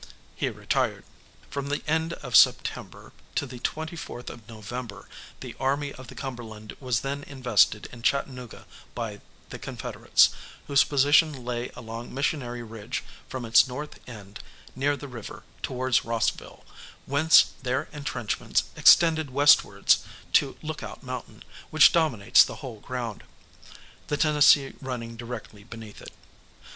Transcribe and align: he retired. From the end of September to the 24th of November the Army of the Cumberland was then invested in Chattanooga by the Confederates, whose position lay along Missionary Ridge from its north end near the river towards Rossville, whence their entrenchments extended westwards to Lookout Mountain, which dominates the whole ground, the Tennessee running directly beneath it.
he 0.35 0.49
retired. 0.49 1.03
From 1.51 1.67
the 1.67 1.83
end 1.87 2.13
of 2.23 2.35
September 2.35 3.13
to 3.35 3.45
the 3.45 3.59
24th 3.59 4.31
of 4.31 4.49
November 4.49 5.07
the 5.41 5.55
Army 5.59 5.93
of 5.93 6.07
the 6.07 6.15
Cumberland 6.15 6.75
was 6.79 7.01
then 7.01 7.21
invested 7.27 7.87
in 7.91 8.01
Chattanooga 8.01 8.65
by 8.95 9.21
the 9.51 9.59
Confederates, 9.59 10.31
whose 10.65 10.83
position 10.83 11.45
lay 11.45 11.69
along 11.75 12.11
Missionary 12.11 12.63
Ridge 12.63 13.03
from 13.29 13.45
its 13.45 13.67
north 13.67 13.99
end 14.09 14.39
near 14.75 14.97
the 14.97 15.07
river 15.07 15.43
towards 15.61 16.03
Rossville, 16.03 16.65
whence 17.05 17.53
their 17.61 17.87
entrenchments 17.93 18.63
extended 18.75 19.29
westwards 19.29 20.03
to 20.33 20.57
Lookout 20.63 21.03
Mountain, 21.03 21.43
which 21.69 21.91
dominates 21.93 22.43
the 22.43 22.55
whole 22.65 22.79
ground, 22.79 23.23
the 24.07 24.17
Tennessee 24.17 24.73
running 24.81 25.15
directly 25.15 25.63
beneath 25.63 26.01
it. 26.01 26.11